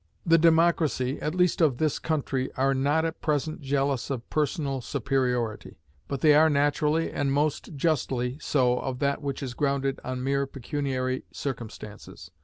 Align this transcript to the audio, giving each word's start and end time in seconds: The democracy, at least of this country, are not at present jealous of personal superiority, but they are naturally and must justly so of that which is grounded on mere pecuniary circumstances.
The 0.25 0.39
democracy, 0.39 1.21
at 1.21 1.35
least 1.35 1.61
of 1.61 1.77
this 1.77 1.99
country, 1.99 2.51
are 2.57 2.73
not 2.73 3.05
at 3.05 3.21
present 3.21 3.61
jealous 3.61 4.09
of 4.09 4.27
personal 4.31 4.81
superiority, 4.81 5.77
but 6.07 6.21
they 6.21 6.33
are 6.33 6.49
naturally 6.49 7.11
and 7.11 7.31
must 7.31 7.75
justly 7.75 8.39
so 8.41 8.79
of 8.79 8.97
that 8.97 9.21
which 9.21 9.43
is 9.43 9.53
grounded 9.53 9.99
on 10.03 10.23
mere 10.23 10.47
pecuniary 10.47 11.25
circumstances. 11.31 12.31